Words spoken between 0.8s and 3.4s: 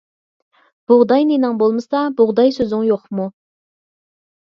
بۇغداي نېنىڭ بولمىسا، بۇغداي سۆزۈڭ يوقمۇ.